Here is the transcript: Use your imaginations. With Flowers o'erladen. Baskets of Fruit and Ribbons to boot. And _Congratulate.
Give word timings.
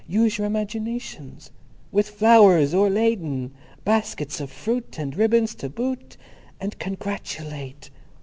Use 0.07 0.39
your 0.39 0.47
imaginations. 0.47 1.51
With 1.91 2.09
Flowers 2.09 2.73
o'erladen. 2.73 3.51
Baskets 3.85 4.39
of 4.41 4.49
Fruit 4.51 4.97
and 4.97 5.15
Ribbons 5.15 5.53
to 5.53 5.69
boot. 5.69 6.17
And 6.59 6.75
_Congratulate. 6.79 7.91